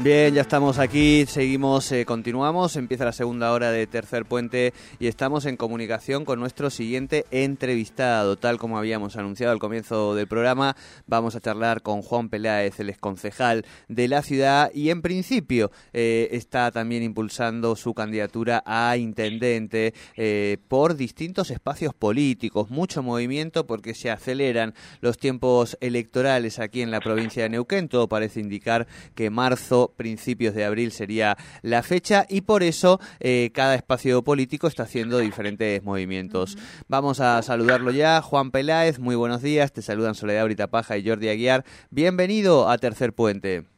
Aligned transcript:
Bien, 0.00 0.32
ya 0.32 0.42
estamos 0.42 0.78
aquí, 0.78 1.26
seguimos, 1.26 1.90
eh, 1.90 2.04
continuamos, 2.04 2.76
empieza 2.76 3.04
la 3.04 3.10
segunda 3.10 3.50
hora 3.50 3.72
de 3.72 3.84
Tercer 3.88 4.26
Puente 4.26 4.72
y 5.00 5.08
estamos 5.08 5.44
en 5.44 5.56
comunicación 5.56 6.24
con 6.24 6.38
nuestro 6.38 6.70
siguiente 6.70 7.26
entrevistado. 7.32 8.36
Tal 8.36 8.58
como 8.58 8.78
habíamos 8.78 9.16
anunciado 9.16 9.52
al 9.52 9.58
comienzo 9.58 10.14
del 10.14 10.28
programa, 10.28 10.76
vamos 11.08 11.34
a 11.34 11.40
charlar 11.40 11.82
con 11.82 12.02
Juan 12.02 12.28
Peláez, 12.28 12.78
el 12.78 12.90
exconcejal 12.90 13.66
de 13.88 14.06
la 14.06 14.22
ciudad. 14.22 14.70
Y 14.72 14.90
en 14.90 15.02
principio 15.02 15.72
eh, 15.92 16.28
está 16.30 16.70
también 16.70 17.02
impulsando 17.02 17.74
su 17.74 17.92
candidatura 17.92 18.62
a 18.64 18.96
intendente 18.96 19.94
eh, 20.16 20.58
por 20.68 20.94
distintos 20.94 21.50
espacios 21.50 21.92
políticos, 21.92 22.70
mucho 22.70 23.02
movimiento 23.02 23.66
porque 23.66 23.94
se 23.94 24.12
aceleran 24.12 24.74
los 25.00 25.18
tiempos 25.18 25.76
electorales 25.80 26.60
aquí 26.60 26.82
en 26.82 26.92
la 26.92 27.00
provincia 27.00 27.42
de 27.42 27.48
Neuquén, 27.48 27.88
todo 27.88 28.08
parece 28.08 28.38
indicar 28.38 28.86
que 29.16 29.28
marzo 29.28 29.87
principios 29.90 30.54
de 30.54 30.64
abril 30.64 30.92
sería 30.92 31.36
la 31.62 31.82
fecha 31.82 32.26
y 32.28 32.42
por 32.42 32.62
eso 32.62 33.00
eh, 33.20 33.50
cada 33.54 33.74
espacio 33.74 34.22
político 34.22 34.66
está 34.66 34.84
haciendo 34.84 35.18
diferentes 35.18 35.82
movimientos. 35.82 36.56
Vamos 36.88 37.20
a 37.20 37.42
saludarlo 37.42 37.90
ya. 37.90 38.22
Juan 38.22 38.50
Peláez, 38.50 38.98
muy 38.98 39.16
buenos 39.16 39.42
días. 39.42 39.72
Te 39.72 39.82
saludan 39.82 40.14
Soledad 40.14 40.44
Brita 40.44 40.66
Paja 40.68 40.96
y 40.96 41.06
Jordi 41.06 41.28
Aguiar. 41.28 41.64
Bienvenido 41.90 42.68
a 42.68 42.78
Tercer 42.78 43.12
Puente. 43.12 43.77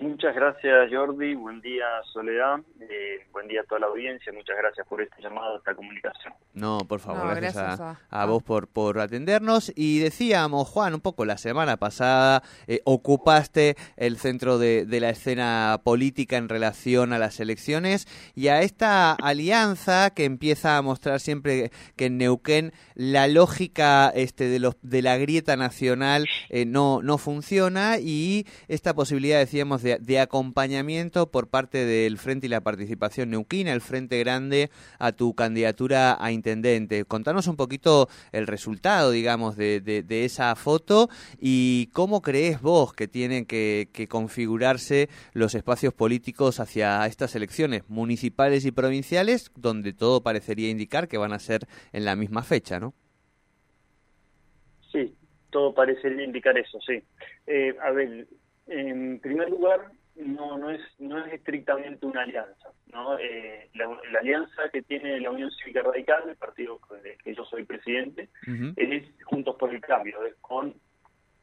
Muchas 0.00 0.32
gracias 0.32 0.90
Jordi, 0.92 1.34
buen 1.34 1.60
día 1.60 1.84
Soledad, 2.12 2.60
eh, 2.80 3.26
buen 3.32 3.48
día 3.48 3.62
a 3.62 3.64
toda 3.64 3.80
la 3.80 3.86
audiencia, 3.86 4.32
muchas 4.32 4.56
gracias 4.56 4.86
por 4.86 5.02
este 5.02 5.20
llamado, 5.20 5.58
esta 5.58 5.74
comunicación. 5.74 6.32
No, 6.54 6.78
por 6.86 7.00
favor, 7.00 7.34
gracias, 7.34 7.80
a, 8.10 8.26
vos 8.26 8.42
por, 8.44 8.68
por 8.68 9.00
atendernos. 9.00 9.72
Y 9.74 9.98
decíamos, 9.98 10.68
Juan, 10.68 10.94
un 10.94 11.00
poco 11.00 11.24
la 11.24 11.36
semana 11.36 11.78
pasada 11.78 12.42
eh, 12.68 12.80
ocupaste 12.84 13.76
el 13.96 14.18
centro 14.18 14.58
de, 14.58 14.86
de, 14.86 15.00
la 15.00 15.10
escena 15.10 15.80
política 15.82 16.36
en 16.36 16.48
relación 16.48 17.12
a 17.12 17.18
las 17.18 17.40
elecciones 17.40 18.06
y 18.36 18.48
a 18.48 18.62
esta 18.62 19.14
alianza 19.14 20.10
que 20.10 20.24
empieza 20.24 20.76
a 20.76 20.82
mostrar 20.82 21.18
siempre 21.18 21.70
que 21.96 22.06
en 22.06 22.18
Neuquén 22.18 22.72
la 22.94 23.26
lógica 23.26 24.10
este, 24.14 24.44
de, 24.48 24.60
los, 24.60 24.76
de 24.82 25.02
la 25.02 25.16
grieta 25.16 25.56
nacional 25.56 26.26
eh, 26.50 26.66
no, 26.66 27.02
no 27.02 27.18
funciona 27.18 27.98
y 27.98 28.46
esta 28.68 28.94
posibilidad, 28.94 29.38
decíamos, 29.38 29.82
de 29.82 29.87
de, 29.98 30.20
acompañamiento 30.20 31.30
por 31.30 31.48
parte 31.48 31.84
del 31.86 32.18
Frente 32.18 32.46
y 32.46 32.50
la 32.50 32.60
Participación 32.60 33.30
Neuquina, 33.30 33.72
el 33.72 33.80
Frente 33.80 34.18
Grande, 34.18 34.70
a 34.98 35.12
tu 35.12 35.34
candidatura 35.34 36.16
a 36.20 36.32
intendente. 36.32 37.04
Contanos 37.04 37.46
un 37.46 37.56
poquito 37.56 38.08
el 38.32 38.46
resultado, 38.46 39.10
digamos, 39.10 39.56
de, 39.56 39.80
de, 39.80 40.24
esa 40.24 40.54
foto 40.56 41.08
y 41.40 41.88
cómo 41.92 42.22
crees 42.22 42.60
vos 42.60 42.92
que 42.92 43.08
tienen 43.08 43.46
que, 43.46 43.88
configurarse 44.08 45.08
los 45.32 45.54
espacios 45.54 45.94
políticos 45.94 46.60
hacia 46.60 47.06
estas 47.06 47.34
elecciones 47.34 47.88
municipales 47.88 48.64
y 48.64 48.72
provinciales, 48.72 49.50
donde 49.56 49.92
todo 49.92 50.22
parecería 50.22 50.70
indicar 50.70 51.08
que 51.08 51.18
van 51.18 51.32
a 51.32 51.38
ser 51.38 51.66
en 51.92 52.04
la 52.04 52.16
misma 52.16 52.42
fecha, 52.42 52.80
¿no? 52.80 52.94
Sí, 54.92 55.14
todo 55.50 55.74
parecería 55.74 56.24
indicar 56.24 56.56
eso, 56.58 56.78
sí. 56.80 57.02
Eh, 57.46 57.76
a 57.82 57.90
ver, 57.90 58.26
en 58.68 59.20
primer 59.20 59.50
lugar, 59.50 59.90
no, 60.16 60.58
no, 60.58 60.70
es, 60.70 60.80
no 60.98 61.24
es 61.24 61.32
estrictamente 61.32 62.04
una 62.06 62.22
alianza. 62.22 62.70
¿no? 62.92 63.18
Eh, 63.18 63.68
la, 63.74 63.88
alianza 64.20 64.68
que 64.72 64.82
tiene 64.82 65.20
la 65.20 65.30
Unión 65.30 65.50
Cívica 65.52 65.82
Radical, 65.82 66.28
el 66.28 66.36
partido 66.36 66.80
del 67.02 67.16
que 67.18 67.34
yo 67.34 67.44
soy 67.44 67.64
presidente, 67.64 68.28
es 68.76 69.04
Juntos 69.24 69.56
por 69.56 69.72
el 69.74 69.80
Cambio, 69.80 70.24
es 70.24 70.34
con 70.40 70.74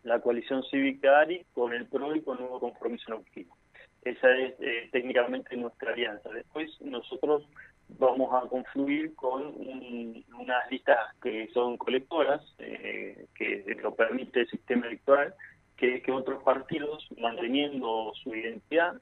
la 0.03 0.19
coalición 0.19 0.63
cívica 0.69 1.19
ARI, 1.19 1.45
con 1.53 1.73
el 1.73 1.87
PRO 1.87 2.15
y 2.15 2.21
con 2.21 2.37
Nuevo 2.37 2.59
Compromiso 2.59 3.09
Neuquino. 3.09 3.55
Esa 4.03 4.29
es 4.37 4.53
eh, 4.59 4.87
técnicamente 4.91 5.57
nuestra 5.57 5.93
alianza. 5.93 6.29
Después 6.29 6.69
nosotros 6.81 7.47
vamos 7.97 8.29
a 8.33 8.47
confluir 8.47 9.15
con 9.15 9.41
unas 10.39 10.71
listas 10.71 10.97
que 11.21 11.49
son 11.53 11.77
colectoras, 11.77 12.41
eh, 12.59 13.25
que 13.33 13.63
lo 13.81 13.95
permite 13.95 14.41
el 14.41 14.49
sistema 14.49 14.85
electoral, 14.85 15.33
que, 15.77 16.01
que 16.01 16.11
otros 16.11 16.41
partidos, 16.43 17.07
manteniendo 17.17 18.11
su 18.23 18.33
identidad 18.33 18.93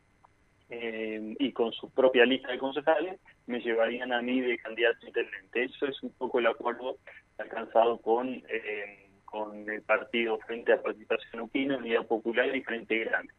eh, 0.70 1.36
y 1.40 1.52
con 1.52 1.72
su 1.74 1.90
propia 1.92 2.26
lista 2.26 2.52
de 2.52 2.58
concejales, 2.58 3.20
me 3.46 3.60
llevarían 3.60 4.12
a 4.12 4.22
mí 4.22 4.42
de 4.42 4.58
candidato 4.58 5.06
intendente. 5.06 5.64
Eso 5.64 5.86
es 5.86 6.02
un 6.02 6.12
poco 6.12 6.40
el 6.40 6.48
acuerdo 6.48 6.98
alcanzado 7.38 7.98
con, 8.00 8.42
eh, 8.50 9.10
con 9.26 9.70
el 9.70 9.82
partido 9.84 10.40
Frente 10.40 10.74
a 10.74 10.82
Participación 10.82 11.42
Upina, 11.42 11.78
Unidad 11.78 12.08
Popular 12.08 12.56
y 12.56 12.64
Frente 12.64 13.04
Grande. 13.04 13.34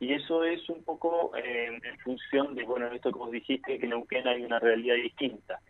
Y 0.00 0.12
eso 0.12 0.44
es 0.44 0.68
un 0.68 0.84
poco 0.84 1.34
eh, 1.36 1.78
en 1.82 1.98
función 2.00 2.54
de, 2.54 2.64
bueno, 2.64 2.88
esto 2.88 3.12
que 3.12 3.18
vos 3.18 3.30
dijiste, 3.30 3.78
que 3.78 3.84
en 3.84 3.90
Neuquén 3.90 4.26
hay 4.26 4.44
una 4.44 4.58
realidad 4.58 4.96
distinta. 4.96 5.60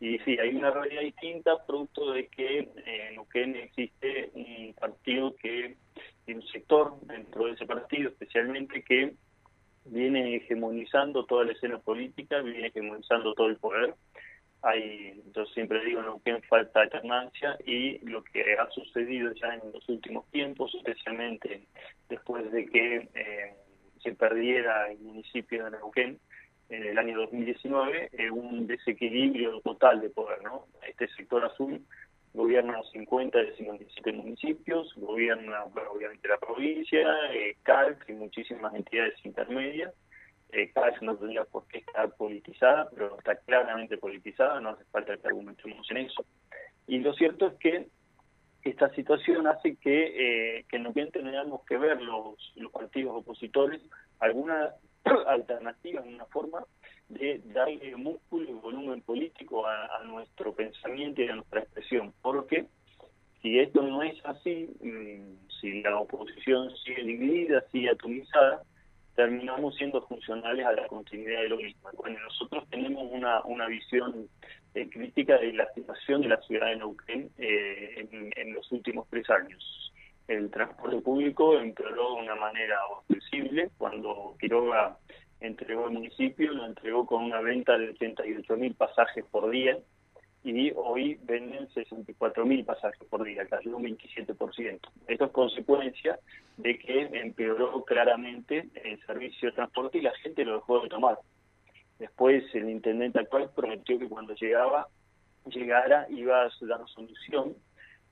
Y 0.00 0.18
sí, 0.20 0.36
hay 0.38 0.56
una 0.56 0.70
realidad 0.70 1.02
distinta 1.02 1.64
producto 1.66 2.12
de 2.12 2.26
que 2.26 2.58
en 2.58 3.14
Neuquén 3.14 3.54
existe 3.54 4.30
un 4.34 4.74
partido 4.74 5.36
que 5.36 5.76
y 6.26 6.32
un 6.32 6.42
sector 6.48 6.94
dentro 7.02 7.46
de 7.46 7.52
ese 7.52 7.66
partido 7.66 8.10
especialmente 8.10 8.82
que 8.82 9.14
viene 9.84 10.36
hegemonizando 10.36 11.26
toda 11.26 11.44
la 11.44 11.52
escena 11.52 11.78
política, 11.78 12.40
viene 12.40 12.68
hegemonizando 12.68 13.34
todo 13.34 13.48
el 13.48 13.56
poder. 13.56 13.94
Hay, 14.62 15.22
yo 15.34 15.44
siempre 15.46 15.84
digo, 15.84 16.00
no 16.00 16.22
que 16.24 16.40
falta 16.48 16.80
alternancia 16.80 17.58
y 17.66 17.98
lo 17.98 18.24
que 18.24 18.56
ha 18.56 18.70
sucedido 18.70 19.32
ya 19.34 19.54
en 19.54 19.72
los 19.72 19.86
últimos 19.90 20.26
tiempos, 20.30 20.74
especialmente 20.74 21.66
después 22.08 22.50
de 22.50 22.64
que 22.64 23.08
eh, 23.14 23.54
se 24.02 24.14
perdiera 24.14 24.90
el 24.90 24.98
municipio 25.00 25.64
de 25.64 25.72
Neuquén 25.72 26.18
en 26.70 26.82
el 26.82 26.96
año 26.96 27.18
2019, 27.18 28.10
eh, 28.12 28.30
un 28.30 28.66
desequilibrio 28.66 29.60
total 29.60 30.00
de 30.00 30.08
poder, 30.08 30.42
¿no? 30.42 30.66
Este 30.88 31.08
sector 31.08 31.44
azul 31.44 31.82
gobierna 32.34 32.82
50 32.92 33.38
de 33.38 33.56
57 33.56 34.12
municipios, 34.12 34.92
gobierna 34.96 35.64
obviamente 35.64 36.28
la 36.28 36.36
provincia, 36.36 37.08
eh, 37.32 37.56
CARC 37.62 38.08
y 38.08 38.12
muchísimas 38.12 38.74
entidades 38.74 39.14
intermedias. 39.24 39.94
Eh, 40.50 40.70
CARC 40.72 41.00
no 41.02 41.16
tendría 41.16 41.44
por 41.44 41.66
qué 41.68 41.78
estar 41.78 42.12
politizada, 42.16 42.90
pero 42.90 43.16
está 43.16 43.36
claramente 43.36 43.96
politizada, 43.98 44.60
no 44.60 44.70
hace 44.70 44.84
falta 44.86 45.16
que 45.16 45.28
argumentemos 45.28 45.88
en 45.90 45.98
eso. 45.98 46.24
Y 46.88 46.98
lo 46.98 47.14
cierto 47.14 47.46
es 47.46 47.54
que 47.54 47.86
esta 48.64 48.92
situación 48.94 49.46
hace 49.46 49.76
que, 49.76 50.58
eh, 50.58 50.64
que 50.68 50.78
no 50.78 50.92
bien 50.92 51.10
tengamos 51.12 51.64
que 51.66 51.76
ver 51.76 52.02
los, 52.02 52.52
los 52.56 52.72
partidos 52.72 53.14
opositores 53.16 53.80
alguna 54.18 54.74
alternativa, 55.26 56.02
una 56.02 56.26
forma 56.26 56.64
de 57.08 57.40
darle 57.46 57.96
músculo 57.96 58.50
y 58.50 58.52
volumen 58.54 59.02
político 59.02 59.66
a, 59.66 60.02
nuestro 60.04 60.54
pensamiento 60.54 61.22
y 61.22 61.28
a 61.28 61.36
nuestra 61.36 61.60
expresión, 61.60 62.12
porque 62.22 62.66
si 63.42 63.58
esto 63.58 63.82
no 63.82 64.02
es 64.02 64.14
así, 64.24 64.70
mm, 64.80 65.48
si 65.60 65.82
la 65.82 65.98
oposición 65.98 66.74
sigue 66.76 67.02
dividida, 67.04 67.64
sigue 67.70 67.90
atomizada, 67.90 68.62
terminamos 69.14 69.76
siendo 69.76 70.02
funcionales 70.02 70.66
a 70.66 70.72
la 70.72 70.86
continuidad 70.88 71.42
de 71.42 71.48
lo 71.48 71.56
mismo. 71.56 71.88
Bueno, 71.96 72.18
nosotros 72.20 72.68
tenemos 72.70 73.06
una, 73.12 73.42
una 73.44 73.66
visión 73.66 74.28
eh, 74.74 74.88
crítica 74.90 75.38
de 75.38 75.52
la 75.52 75.72
situación 75.72 76.22
de 76.22 76.28
la 76.28 76.40
ciudad 76.42 76.66
de 76.66 76.76
Neuquén 76.76 77.30
eh, 77.38 78.08
en, 78.36 78.54
los 78.54 78.70
últimos 78.72 79.06
tres 79.08 79.28
años. 79.30 79.83
El 80.26 80.50
transporte 80.50 81.00
público 81.00 81.58
empeoró 81.58 82.14
de 82.16 82.22
una 82.22 82.34
manera 82.34 82.78
ostensible 82.86 83.70
cuando 83.76 84.34
Quiroga 84.40 84.96
entregó 85.40 85.86
el 85.86 85.92
municipio, 85.92 86.52
lo 86.52 86.64
entregó 86.64 87.04
con 87.06 87.24
una 87.24 87.40
venta 87.40 87.76
de 87.76 87.90
88 87.90 88.56
mil 88.56 88.74
pasajes 88.74 89.24
por 89.30 89.50
día 89.50 89.78
y 90.42 90.72
hoy 90.76 91.18
venden 91.22 91.68
64 91.70 92.44
mil 92.46 92.64
pasajes 92.64 93.06
por 93.08 93.24
día, 93.24 93.46
casi 93.46 93.68
un 93.68 93.82
27%. 93.82 94.80
Esto 95.06 95.24
es 95.24 95.30
consecuencia 95.30 96.18
de 96.56 96.78
que 96.78 97.02
empeoró 97.12 97.82
claramente 97.84 98.68
el 98.82 99.00
servicio 99.06 99.50
de 99.50 99.56
transporte 99.56 99.98
y 99.98 100.02
la 100.02 100.14
gente 100.16 100.44
lo 100.44 100.56
dejó 100.56 100.80
de 100.80 100.88
tomar. 100.88 101.18
Después 101.98 102.44
el 102.54 102.70
intendente 102.70 103.20
actual 103.20 103.50
prometió 103.54 103.98
que 103.98 104.08
cuando 104.08 104.34
llegaba 104.34 104.88
llegara 105.46 106.06
iba 106.10 106.42
a 106.42 106.50
dar 106.62 106.88
solución 106.88 107.54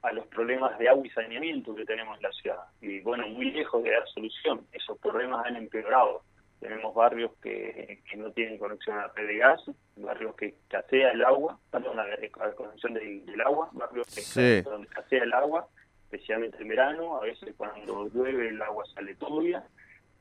a 0.03 0.13
los 0.13 0.27
problemas 0.27 0.79
de 0.79 0.89
agua 0.89 1.07
y 1.07 1.11
saneamiento 1.11 1.75
que 1.75 1.85
tenemos 1.85 2.17
en 2.17 2.23
la 2.23 2.33
ciudad. 2.33 2.59
Y 2.81 3.01
bueno, 3.01 3.27
muy 3.29 3.51
lejos 3.51 3.83
de 3.83 3.91
dar 3.91 4.09
solución, 4.09 4.67
esos 4.73 4.99
problemas 4.99 5.47
han 5.47 5.57
empeorado 5.57 6.23
tenemos 6.63 6.95
barrios 6.95 7.33
que, 7.43 8.01
no 8.17 8.31
tienen 8.31 8.57
conexión 8.57 8.97
a 8.97 9.09
la 9.09 9.13
red 9.15 9.27
de 9.27 9.37
gas, 9.39 9.61
barrios 9.97 10.37
que 10.37 10.47
escasea 10.47 11.11
el 11.11 11.25
agua, 11.25 11.59
perdón, 11.73 11.97
la, 11.97 12.07
la 12.07 12.53
conexión 12.55 12.95
del 12.95 13.41
agua, 13.45 13.69
barrios 13.73 14.07
que 14.07 14.63
donde 14.63 14.87
escasea 14.87 15.25
el 15.25 15.33
agua, 15.33 15.67
especialmente 16.05 16.63
en 16.63 16.69
verano, 16.69 17.17
a 17.17 17.23
veces 17.23 17.53
cuando 17.57 18.09
llueve 18.15 18.51
el 18.51 18.63
agua 18.63 18.85
sale 18.95 19.17
tobia, 19.17 19.65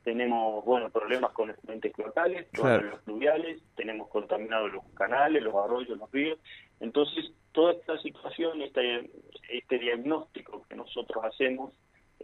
tenemos 0.02 0.64
bueno 0.64 0.90
problemas 0.90 1.30
con 1.30 1.50
efluentes 1.50 1.92
cloacales, 1.92 2.48
con 2.56 2.90
los 2.90 3.00
fluviales, 3.02 3.62
tenemos 3.76 4.08
contaminados 4.08 4.72
los 4.72 4.84
canales, 4.94 5.44
los 5.44 5.54
arroyos, 5.54 5.96
los 5.96 6.10
ríos. 6.10 6.40
Entonces, 6.82 7.32
toda 7.52 7.74
esta 7.74 7.96
situación, 7.98 8.60
este, 8.60 9.08
este 9.48 9.78
diagnóstico 9.78 10.66
que 10.68 10.74
nosotros 10.74 11.24
hacemos 11.24 11.72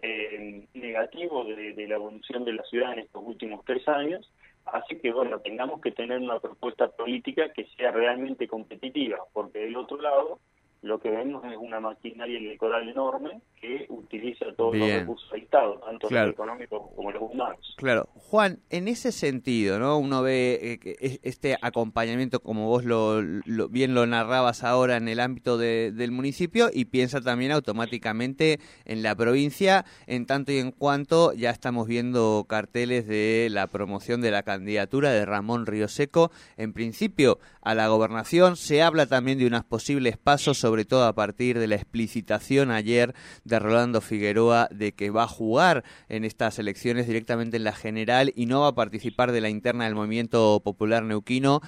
eh, 0.03 0.67
negativo 0.75 1.45
de, 1.45 1.75
de, 1.75 1.87
la 1.87 1.95
evolución 1.95 2.45
de 2.45 2.55
la 2.55 2.65
ciudad 2.65 2.93
en 2.93 3.01
estos 3.01 3.23
últimos 3.25 3.65
tres 3.65 3.87
años, 3.87 4.29
hace 4.65 4.99
que 4.99 5.13
bueno 5.13 5.39
tengamos 5.41 5.81
que 5.81 5.93
tener 5.93 6.19
una 6.19 6.41
propuesta 6.41 6.89
política 6.89 7.53
que 7.53 7.67
sea 7.77 7.93
realmente 7.93 8.49
competitiva, 8.49 9.19
porque 9.33 9.61
del 9.61 9.77
otro 9.77 10.01
lado 10.01 10.41
lo 10.83 11.01
que 11.01 11.11
vemos 11.11 11.45
es 11.45 11.57
una 11.57 11.81
maquinaria 11.81 12.39
electoral 12.39 12.89
enorme 12.89 13.41
que 13.61 13.87
utiliza 13.89 14.47
todos 14.57 14.77
los 14.77 14.89
recursos 14.89 15.31
del 15.33 15.43
Estado, 15.43 15.81
tanto 15.85 16.09
los 16.09 16.31
económicos 16.31 16.83
como 16.95 17.11
los 17.11 17.23
humanos. 17.23 17.75
Claro. 17.77 18.09
Juan, 18.15 18.61
en 18.71 18.87
ese 18.87 19.11
sentido, 19.11 19.79
¿no? 19.81 19.99
Uno 19.99 20.23
ve 20.23 20.79
eh, 20.85 21.19
este 21.23 21.57
acompañamiento, 21.61 22.41
como 22.41 22.69
vos 22.69 22.85
lo, 22.85 23.21
bien 23.69 23.95
lo 23.95 24.07
narrabas 24.07 24.63
ahora 24.63 24.97
en 24.97 25.09
el 25.09 25.19
ámbito 25.19 25.59
del 25.59 26.13
municipio, 26.13 26.71
y 26.73 26.85
piensa 26.85 27.21
también 27.21 27.51
automáticamente 27.51 28.61
en 28.85 29.03
la 29.03 29.17
provincia, 29.17 29.85
en 30.07 30.27
tanto 30.27 30.53
y 30.53 30.59
en 30.59 30.71
cuanto 30.71 31.33
ya 31.33 31.51
estamos 31.51 31.89
viendo 31.89 32.47
carteles 32.49 33.09
de 33.09 33.49
la 33.51 33.67
promoción 33.67 34.21
de 34.21 34.31
la 34.31 34.45
candidatura 34.45 35.11
de 35.11 35.27
Ramón 35.27 35.67
Río 35.67 35.89
Seco, 35.89 36.31
en 36.57 36.73
principio 36.73 37.39
a 37.63 37.75
la 37.75 37.89
gobernación. 37.89 38.57
Se 38.57 38.83
habla 38.83 39.07
también 39.07 39.39
de 39.39 39.47
unos 39.47 39.65
posibles 39.65 40.17
pasos, 40.17 40.59
sobre 40.69 40.85
todo 40.85 41.07
a 41.07 41.15
partir 41.15 41.59
de 41.59 41.67
la 41.67 41.77
explicitación 41.77 42.71
ayer 42.71 43.15
de 43.45 43.59
Rolando 43.59 44.03
Figueroa 44.03 44.69
de 44.71 44.93
que 44.93 45.09
va 45.09 45.23
a 45.23 45.27
jugar 45.27 45.83
en 46.11 46.27
estas 46.27 46.59
elecciones 46.59 47.07
directamente 47.07 47.57
en 47.57 47.65
la 47.65 47.73
general 47.73 48.35
y 48.37 48.45
no 48.45 48.61
va 48.61 48.69
a 48.69 48.75
participar 48.75 49.33
de 49.33 49.41
la 49.41 49.49
interna 49.49 49.87
del 49.87 49.95
movimiento 49.95 50.61
popular 50.63 51.05
neuquino. 51.05 51.63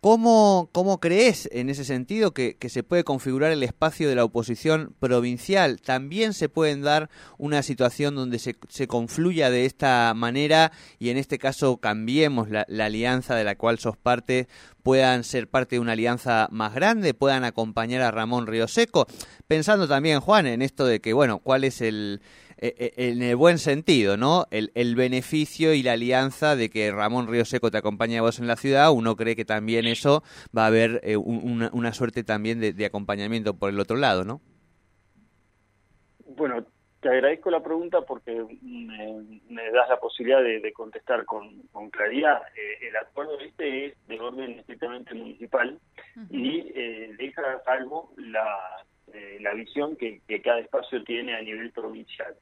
¿Cómo, 0.00 0.70
¿Cómo, 0.70 1.00
crees 1.00 1.48
en 1.50 1.70
ese 1.70 1.84
sentido 1.84 2.32
que, 2.32 2.56
se 2.68 2.84
puede 2.84 3.02
configurar 3.02 3.50
el 3.50 3.64
espacio 3.64 4.08
de 4.08 4.14
la 4.14 4.22
oposición 4.22 4.94
provincial? 5.00 5.80
¿También 5.80 6.34
se 6.34 6.48
pueden 6.48 6.82
dar 6.82 7.10
una 7.36 7.64
situación 7.64 8.14
donde 8.14 8.38
se, 8.38 8.54
se 8.68 8.86
confluya 8.86 9.50
de 9.50 9.64
esta 9.64 10.14
manera 10.14 10.70
y 11.00 11.10
en 11.10 11.16
este 11.16 11.38
caso 11.38 11.78
cambiemos 11.78 12.48
la, 12.48 12.64
la, 12.68 12.84
alianza 12.84 13.34
de 13.34 13.42
la 13.42 13.56
cual 13.56 13.80
sos 13.80 13.96
parte, 13.96 14.46
puedan 14.84 15.24
ser 15.24 15.48
parte 15.48 15.74
de 15.74 15.80
una 15.80 15.92
alianza 15.92 16.46
más 16.52 16.74
grande, 16.74 17.12
puedan 17.12 17.42
acompañar 17.42 18.02
a 18.02 18.12
Ramón 18.12 18.46
Río 18.46 18.68
Seco? 18.68 19.08
Pensando 19.48 19.88
también, 19.88 20.20
Juan, 20.20 20.46
en 20.46 20.62
esto 20.62 20.86
de 20.86 21.00
que, 21.00 21.12
bueno, 21.12 21.40
¿cuál 21.40 21.64
es 21.64 21.80
el 21.80 22.20
eh, 22.60 22.74
eh, 22.76 22.92
en 22.96 23.22
el 23.22 23.36
buen 23.36 23.58
sentido, 23.58 24.16
¿no? 24.16 24.46
El, 24.50 24.72
el, 24.74 24.96
beneficio 24.96 25.74
y 25.74 25.82
la 25.84 25.92
alianza 25.92 26.56
de 26.56 26.70
que 26.70 26.90
Ramón 26.90 27.28
Río 27.28 27.44
Seco 27.44 27.70
te 27.70 27.78
acompañe 27.78 28.18
a 28.18 28.22
vos 28.22 28.40
en 28.40 28.48
la 28.48 28.56
ciudad, 28.56 28.90
uno 28.90 29.14
cree 29.14 29.36
que 29.36 29.44
también 29.44 29.86
eso 29.86 30.24
va 30.56 30.64
a 30.64 30.66
haber 30.66 31.00
eh, 31.04 31.16
una, 31.16 31.70
una, 31.72 31.92
suerte 31.92 32.24
también 32.24 32.60
de, 32.60 32.84
acompañamiento 32.84 33.54
por 33.54 33.70
el 33.70 33.78
otro 33.78 33.96
lado, 33.96 34.24
¿no? 34.24 34.40
Bueno, 36.26 36.64
te 37.00 37.08
agradezco 37.08 37.50
la 37.50 37.62
pregunta 37.62 38.00
porque 38.00 38.44
me, 38.60 39.70
das 39.70 39.88
la 39.88 40.00
posibilidad 40.00 40.42
de, 40.42 40.72
contestar 40.72 41.24
con, 41.26 41.62
con 41.70 41.90
claridad. 41.90 42.42
el 42.80 42.96
acuerdo 42.96 43.38
este 43.38 43.86
es 43.86 44.06
de 44.08 44.18
orden 44.18 44.58
estrictamente 44.58 45.14
municipal 45.14 45.78
y 46.28 46.72
deja 47.18 47.62
algo 47.66 48.12
la 48.16 48.84
eh, 49.14 49.38
la 49.40 49.54
visión 49.54 49.96
que, 49.96 50.20
cada 50.42 50.60
espacio 50.60 51.02
tiene 51.04 51.34
a 51.34 51.42
nivel 51.42 51.70
provincial. 51.72 52.34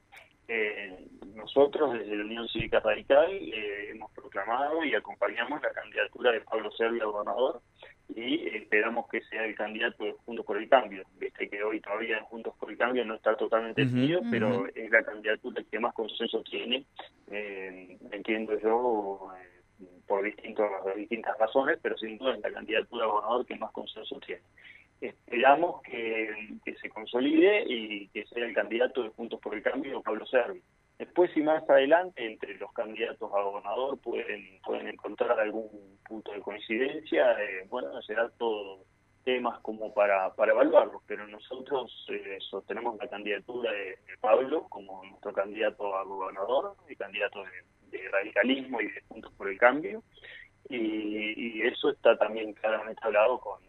Eh, 0.47 1.05
nosotros 1.35 1.93
desde 1.93 2.15
la 2.15 2.23
Unión 2.23 2.47
Cívica 2.47 2.79
Radical 2.79 3.29
eh, 3.31 3.89
hemos 3.91 4.11
proclamado 4.11 4.83
y 4.83 4.95
acompañamos 4.95 5.61
la 5.61 5.71
candidatura 5.71 6.31
de 6.31 6.41
Pablo 6.41 6.71
Servia 6.71 7.03
gobernador 7.03 7.61
y 8.15 8.47
esperamos 8.55 9.09
que 9.09 9.21
sea 9.23 9.45
el 9.45 9.55
candidato 9.55 10.05
de 10.05 10.13
Juntos 10.25 10.45
por 10.45 10.57
el 10.57 10.69
Cambio. 10.69 11.03
Viste 11.19 11.49
que 11.49 11.61
hoy 11.61 11.81
todavía 11.81 12.21
Juntos 12.21 12.53
por 12.57 12.71
el 12.71 12.77
Cambio 12.77 13.03
no 13.03 13.15
está 13.15 13.35
totalmente 13.35 13.83
definido, 13.83 14.21
pero 14.31 14.65
es 14.73 14.89
la 14.89 15.03
candidatura 15.03 15.61
que 15.69 15.79
más 15.79 15.93
consenso 15.93 16.41
tiene, 16.43 16.85
entiendo 18.11 18.57
yo, 18.59 19.29
por 20.07 20.23
distintos, 20.23 20.69
distintas 20.95 21.37
razones, 21.37 21.77
pero 21.81 21.97
sin 21.97 22.17
duda 22.17 22.35
es 22.35 22.41
la 22.41 22.51
candidatura 22.51 23.05
de 23.05 23.11
gobernador 23.11 23.45
que 23.45 23.55
más 23.57 23.71
consenso 23.73 24.17
tiene 24.25 24.41
esperamos 25.01 25.81
que, 25.83 26.57
se 26.81 26.89
consolide 26.89 27.63
y 27.67 28.07
que 28.09 28.25
sea 28.25 28.45
el 28.45 28.53
candidato 28.53 29.03
de 29.03 29.09
Juntos 29.09 29.39
por 29.41 29.55
el 29.55 29.63
Cambio, 29.63 30.01
Pablo 30.01 30.25
Servi. 30.25 30.61
Después, 30.97 31.31
si 31.33 31.41
más 31.41 31.67
adelante, 31.69 32.25
entre 32.25 32.55
los 32.55 32.71
candidatos 32.73 33.31
a 33.31 33.41
gobernador 33.41 33.99
pueden, 33.99 34.59
pueden 34.65 34.87
encontrar 34.87 35.39
algún 35.39 35.99
punto 36.07 36.31
de 36.31 36.41
coincidencia, 36.41 37.33
eh, 37.33 37.67
bueno, 37.69 38.01
será 38.01 38.29
todo 38.29 38.83
temas 39.23 39.59
como 39.59 39.93
para, 39.93 40.33
para 40.33 40.53
evaluarlos, 40.53 41.03
pero 41.05 41.27
nosotros 41.27 42.07
eh, 42.09 42.37
sostenemos 42.49 42.97
la 42.97 43.07
candidatura 43.07 43.71
de, 43.71 43.97
Pablo 44.19 44.65
como 44.69 45.03
nuestro 45.05 45.31
candidato 45.31 45.95
a 45.95 46.03
gobernador, 46.03 46.75
y 46.89 46.95
candidato 46.95 47.43
de, 47.91 48.09
radicalismo 48.09 48.81
y 48.81 48.87
de 48.87 49.01
Juntos 49.07 49.31
por 49.37 49.49
el 49.49 49.57
Cambio, 49.57 50.01
y 50.69 51.61
eso 51.61 51.91
está 51.91 52.17
también 52.17 52.51
claramente 52.53 52.99
hablado 53.03 53.39
con, 53.39 53.61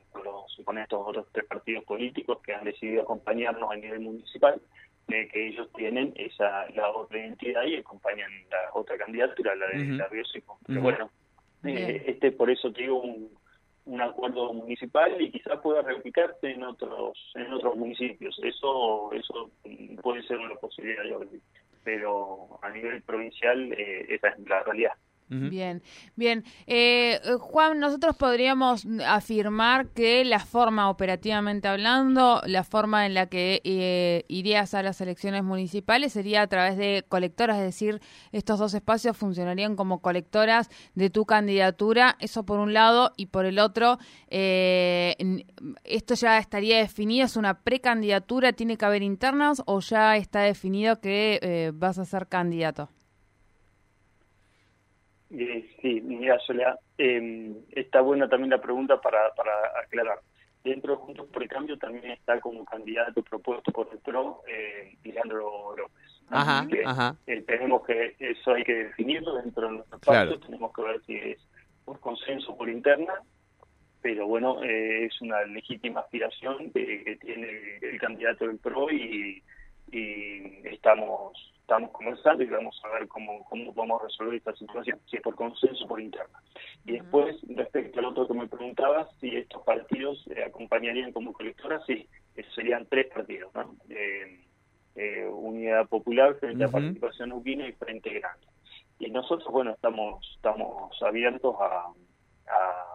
con, 0.65 0.79
estos 0.79 1.01
otros 1.07 1.27
tres 1.33 1.47
partidos 1.47 1.85
políticos 1.85 2.39
que 2.43 2.55
han 2.55 2.65
decidido 2.65 3.03
acompañarnos 3.03 3.71
a 3.71 3.77
nivel 3.77 4.01
municipal, 4.01 4.61
eh, 5.09 5.29
que 5.33 5.49
ellos 5.49 5.69
tienen 5.75 6.13
esa 6.17 6.69
la 6.71 6.91
otra 6.91 7.19
identidad 7.19 7.65
y 7.65 7.77
acompañan 7.77 8.31
la 8.51 8.71
otra 8.75 8.97
candidatura, 8.99 9.55
la 9.55 9.69
de 9.69 9.85
la 9.85 10.07
Río 10.09 10.25
Seco. 10.25 10.59
Pero 10.67 10.83
bueno, 10.83 11.11
eh, 11.65 12.05
este 12.07 12.33
por 12.33 12.51
eso 12.51 12.73
te 12.73 12.83
digo 12.83 13.01
un, 13.01 13.31
un 13.87 14.01
acuerdo 14.03 14.53
municipal 14.53 15.21
y 15.21 15.31
quizás 15.31 15.61
pueda 15.61 15.83
replicarse 15.83 16.51
en 16.51 16.63
otros 16.63 17.33
en 17.35 17.53
otros 17.53 17.77
municipios. 17.77 18.39
Eso 18.43 19.11
eso 19.13 19.51
puede 20.03 20.23
ser 20.25 20.39
una 20.39 20.57
posibilidad, 20.57 21.05
pero 21.85 22.59
a 22.63 22.71
nivel 22.71 23.01
provincial 23.03 23.73
eh, 23.73 24.07
esa 24.11 24.29
es 24.29 24.39
la 24.47 24.63
realidad. 24.63 24.93
Bien, 25.31 25.83
bien. 26.17 26.45
Eh, 26.67 27.21
Juan, 27.39 27.79
nosotros 27.79 28.17
podríamos 28.17 28.87
afirmar 29.07 29.89
que 29.89 30.25
la 30.25 30.41
forma, 30.41 30.89
operativamente 30.89 31.69
hablando, 31.69 32.41
la 32.47 32.65
forma 32.65 33.05
en 33.05 33.13
la 33.13 33.27
que 33.27 33.61
eh, 33.65 34.25
irías 34.29 34.73
a 34.73 34.83
las 34.83 35.01
elecciones 35.03 35.45
municipales 35.45 36.15
sería 36.15 36.43
a 36.43 36.47
través 36.47 36.79
de 36.79 37.05
colectoras, 37.09 37.59
es 37.59 37.65
decir, 37.65 38.01
estos 38.33 38.59
dos 38.59 38.73
espacios 38.73 39.17
funcionarían 39.17 39.77
como 39.77 40.01
colectoras 40.01 40.71
de 40.95 41.11
tu 41.11 41.27
candidatura, 41.27 42.17
eso 42.21 42.45
por 42.45 42.59
un 42.59 42.73
lado, 42.73 43.13
y 43.17 43.27
por 43.27 43.45
el 43.45 43.59
otro, 43.59 43.99
eh, 44.29 45.45
esto 45.85 46.15
ya 46.15 46.39
estaría 46.39 46.79
definido, 46.79 47.27
es 47.27 47.37
una 47.37 47.61
precandidatura, 47.61 48.53
tiene 48.53 48.77
que 48.77 48.85
haber 48.85 49.03
internas 49.03 49.63
o 49.67 49.81
ya 49.81 50.17
está 50.17 50.41
definido 50.41 51.01
que 51.01 51.39
eh, 51.43 51.73
vas 51.75 51.99
a 51.99 52.05
ser 52.05 52.29
candidato. 52.29 52.89
Eh, 55.31 55.69
sí, 55.83 56.01
mira, 56.01 56.39
Soledad, 56.41 56.79
eh, 56.97 57.53
está 57.73 58.01
buena 58.01 58.29
también 58.29 58.51
la 58.51 58.61
pregunta 58.61 59.01
para, 59.01 59.35
para 59.35 59.53
aclarar. 59.85 60.21
Dentro 60.65 60.95
de 60.95 61.03
Juntos 61.03 61.27
por 61.33 61.43
el 61.43 61.49
Cambio 61.49 61.79
también 61.79 62.11
está 62.11 62.41
como 62.41 62.65
candidato 62.65 63.23
propuesto 63.23 63.71
por 63.73 63.89
el 63.93 63.99
PRO, 63.99 64.43
eh, 64.49 64.97
López. 65.05 66.23
Ajá, 66.31 66.67
ajá. 66.85 67.17
Eh, 67.27 67.43
tenemos 67.43 67.87
que, 67.87 68.17
eso 68.19 68.53
hay 68.53 68.65
que 68.65 68.75
definirlo 68.75 69.37
dentro 69.37 69.69
de 69.69 69.75
nuestro 69.77 69.97
espacio, 69.97 70.41
tenemos 70.41 70.73
que 70.73 70.83
ver 70.83 71.01
si 71.07 71.15
es 71.15 71.39
por 71.85 72.01
consenso 72.01 72.57
por 72.57 72.69
interna, 72.69 73.15
pero 74.03 74.27
bueno, 74.27 74.63
eh, 74.63 75.07
es 75.07 75.21
una 75.23 75.43
legítima 75.45 76.01
aspiración 76.01 76.71
que, 76.73 77.19
tiene 77.21 77.79
el, 77.81 77.99
candidato 77.99 78.47
del 78.47 78.59
PRO 78.59 78.91
y, 78.91 79.43
y 79.91 80.67
estamos 80.67 81.58
estamos 81.69 81.91
comenzando 81.91 82.43
y 82.43 82.47
vamos 82.47 82.81
a 82.83 82.99
ver 82.99 83.07
cómo, 83.09 83.45
cómo 83.45 83.75
vamos 83.75 84.01
a 84.01 84.05
resolver 84.07 84.37
esta 84.37 84.55
situación, 84.57 84.99
si 85.05 85.17
es 85.17 85.23
por 85.23 85.35
consenso 85.35 85.85
o 85.85 85.89
por 85.89 86.01
interna. 86.01 86.41
Y 86.87 86.93
después, 86.93 87.37
respecto 87.47 87.99
al 87.99 88.07
otro 88.07 88.27
que 88.27 88.33
me 88.33 88.49
preguntabas, 88.49 89.07
si 89.21 89.37
estos 89.37 89.63
partidos 89.65 90.27
eh, 90.35 90.45
acompañarían 90.45 91.13
como 91.13 91.35
colectora, 91.35 91.79
sí, 91.87 92.09
serían 92.55 92.87
tres 92.87 93.13
partidos, 93.13 93.55
¿no? 93.55 93.77
Eh, 93.91 94.41
eh, 94.97 95.27
Unidad 95.31 95.87
Popular, 95.89 96.37
Frente 96.37 96.65
a 96.65 96.69
Participación 96.69 97.33
Uquina 97.33 97.69
y 97.69 97.73
Frente 97.73 98.19
Grande. 98.19 98.47
Y 98.99 99.11
nosotros, 99.11 99.53
bueno, 99.53 99.73
estamos 99.73 100.27
estamos 100.37 100.91
abiertos 101.03 101.55
a, 101.61 101.93
a, 102.51 102.88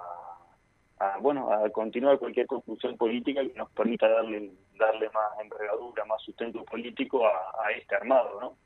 bueno 1.20 1.52
a 1.52 1.70
continuar 1.70 2.20
cualquier 2.20 2.48
conclusión 2.48 2.98
política 2.98 3.42
que 3.42 3.54
nos 3.54 3.70
permita 3.72 4.08
darle 4.08 4.52
darle 4.78 5.10
más 5.10 5.40
envergadura, 5.42 6.06
más 6.06 6.22
sustento 6.22 6.64
político 6.66 7.26
a, 7.26 7.66
a 7.66 7.72
este 7.72 7.96
armado, 7.96 8.40
¿no? 8.42 8.58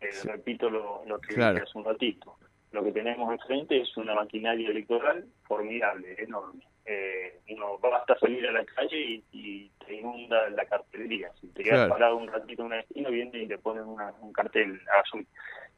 Eh, 0.00 0.10
repito 0.24 0.68
lo, 0.70 1.02
lo 1.06 1.20
que 1.20 1.34
dije 1.34 1.42
hace 1.42 1.78
un 1.78 1.84
ratito. 1.84 2.36
Lo 2.72 2.84
que 2.84 2.92
tenemos 2.92 3.32
enfrente 3.32 3.80
es 3.80 3.96
una 3.96 4.14
maquinaria 4.14 4.68
electoral 4.68 5.24
formidable, 5.44 6.14
enorme. 6.18 6.62
Eh, 6.84 7.40
uno 7.50 7.78
basta 7.78 8.16
salir 8.18 8.46
a 8.46 8.52
la 8.52 8.64
calle 8.64 9.22
y, 9.32 9.70
te 9.86 9.94
inunda 9.94 10.50
la 10.50 10.66
cartelería. 10.66 11.30
Si 11.40 11.46
te 11.48 11.62
quedas 11.62 11.88
parado 11.88 12.16
un 12.16 12.26
ratito 12.26 12.62
en 12.62 12.66
una 12.66 12.80
esquina, 12.80 13.08
viene 13.08 13.42
y 13.42 13.46
te 13.46 13.58
ponen 13.58 13.84
un 13.84 14.32
cartel 14.32 14.80
azul. 15.00 15.24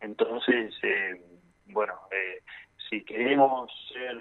Entonces, 0.00 0.74
eh, 0.82 1.20
bueno, 1.66 1.94
eh, 2.10 2.42
si 2.88 3.04
queremos 3.04 3.70
ser 3.92 4.18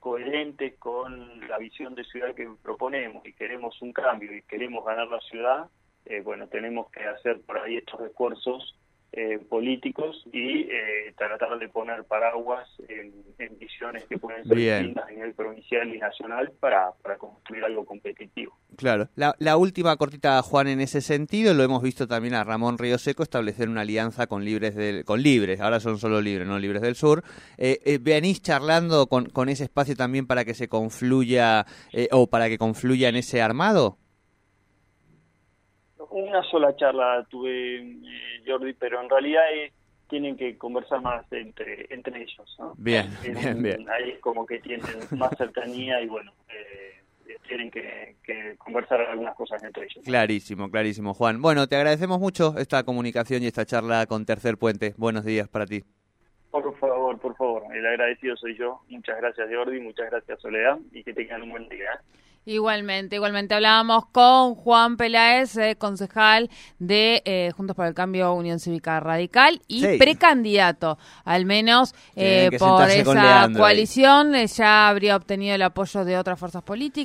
coherentes 0.00 0.76
con 0.78 1.46
la 1.48 1.58
visión 1.58 1.94
de 1.94 2.04
ciudad 2.04 2.34
que 2.34 2.48
proponemos 2.62 3.24
y 3.26 3.32
queremos 3.34 3.80
un 3.82 3.92
cambio 3.92 4.34
y 4.34 4.42
queremos 4.42 4.84
ganar 4.84 5.06
la 5.08 5.20
ciudad, 5.20 5.68
eh, 6.06 6.22
bueno, 6.22 6.48
tenemos 6.48 6.90
que 6.90 7.04
hacer 7.04 7.40
por 7.42 7.58
ahí 7.58 7.76
estos 7.76 8.00
esfuerzos 8.00 8.76
eh, 9.12 9.40
políticos 9.48 10.24
y 10.32 10.60
eh, 10.60 11.12
tratar 11.18 11.58
de 11.58 11.68
poner 11.68 12.04
paraguas 12.04 12.68
en, 12.88 13.12
visiones 13.58 14.04
que 14.04 14.18
pueden 14.18 14.44
ser 14.44 14.56
distintas 14.56 15.08
a 15.08 15.10
nivel 15.10 15.34
provincial 15.34 15.92
y 15.94 15.98
nacional 15.98 16.52
para, 16.60 16.92
para 17.02 17.18
construir 17.18 17.64
algo 17.64 17.84
competitivo. 17.84 18.56
Claro. 18.76 19.08
La, 19.16 19.34
la, 19.38 19.56
última 19.56 19.96
cortita, 19.96 20.40
Juan, 20.42 20.68
en 20.68 20.80
ese 20.80 21.00
sentido, 21.00 21.54
lo 21.54 21.62
hemos 21.62 21.82
visto 21.82 22.06
también 22.06 22.34
a 22.34 22.44
Ramón 22.44 22.78
Río 22.78 22.98
Seco 22.98 23.22
establecer 23.22 23.68
una 23.68 23.80
alianza 23.80 24.26
con 24.26 24.44
Libres 24.44 24.74
del, 24.76 25.04
con 25.04 25.22
Libres, 25.22 25.60
ahora 25.60 25.80
son 25.80 25.98
solo 25.98 26.20
Libres, 26.20 26.46
no 26.46 26.58
Libres 26.58 26.82
del 26.82 26.94
Sur. 26.94 27.22
Eh, 27.58 27.80
eh 27.84 27.98
¿Venís 28.00 28.42
charlando 28.42 29.06
con, 29.08 29.26
con 29.26 29.48
ese 29.48 29.64
espacio 29.64 29.96
también 29.96 30.26
para 30.26 30.44
que 30.44 30.54
se 30.54 30.68
confluya 30.68 31.66
o 32.12 32.28
para 32.28 32.48
que 32.48 32.58
confluya 32.58 33.08
en 33.08 33.16
ese 33.16 33.42
armado? 33.42 33.98
una 36.10 36.42
sola 36.44 36.74
charla 36.76 37.24
tuve, 37.28 37.76
eh, 37.76 37.98
Jordi, 38.50 38.72
pero 38.74 39.00
en 39.00 39.08
realidad 39.08 39.44
tienen 40.08 40.36
que 40.36 40.58
conversar 40.58 41.00
más 41.00 41.24
entre 41.32 41.86
entre 41.90 42.22
ellos. 42.22 42.58
Bien, 42.76 43.08
bien, 43.22 43.62
bien. 43.62 43.86
Ahí 43.88 44.10
es 44.10 44.18
como 44.18 44.44
que 44.44 44.58
tienen 44.58 44.84
más 45.12 45.30
cercanía 45.38 46.02
y 46.02 46.08
bueno, 46.08 46.32
eh, 46.48 47.00
tienen 47.46 47.70
que, 47.70 48.16
conversar 48.58 49.00
algunas 49.00 49.34
cosas 49.34 49.62
entre 49.64 49.84
ellos. 49.84 50.04
Clarísimo, 50.04 50.70
clarísimo, 50.70 51.14
Juan. 51.14 51.40
Bueno, 51.42 51.66
te 51.66 51.76
agradecemos 51.76 52.20
mucho 52.20 52.54
esta 52.58 52.84
comunicación 52.84 53.42
y 53.42 53.46
esta 53.46 53.64
charla 53.64 54.06
con 54.06 54.24
Tercer 54.24 54.56
Puente. 54.56 54.94
Buenos 54.96 55.24
días 55.24 55.48
para 55.48 55.66
ti. 55.66 55.82
Por 56.50 56.76
favor, 56.78 57.18
por 57.18 57.36
favor, 57.36 57.64
el 57.74 57.86
agradecido 57.86 58.36
soy 58.36 58.56
yo. 58.56 58.80
Muchas 58.88 59.16
gracias, 59.18 59.48
Jordi, 59.52 59.80
muchas 59.80 60.10
gracias, 60.10 60.40
Soledad, 60.40 60.78
y 60.92 61.04
que 61.04 61.12
tengan 61.12 61.42
un 61.42 61.50
buen 61.50 61.68
día. 61.68 62.00
¿Eh? 62.46 62.52
Igualmente, 62.52 63.16
igualmente 63.16 63.54
hablábamos 63.54 64.06
con 64.06 64.54
Juan 64.54 64.96
Peláez, 64.96 65.56
eh, 65.56 65.76
concejal 65.76 66.50
de 66.78 67.22
eh, 67.24 67.50
Juntos 67.56 67.76
por 67.76 67.86
el 67.86 67.94
Cambio 67.94 68.32
Unión 68.32 68.58
Cívica 68.58 68.98
Radical 69.00 69.60
y 69.68 69.98
precandidato, 69.98 70.98
al 71.24 71.44
menos 71.44 71.94
eh, 72.16 72.50
por 72.58 72.88
esa 72.88 73.48
coalición, 73.56 74.34
ya 74.46 74.88
habría 74.88 75.16
obtenido 75.16 75.54
el 75.54 75.62
apoyo 75.62 76.04
de 76.04 76.18
otras 76.18 76.38
fuerzas 76.38 76.62
políticas. 76.62 76.98